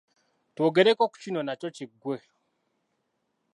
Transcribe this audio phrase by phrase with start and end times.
[0.55, 2.17] Twogereko ku kino nakyo kiggwe.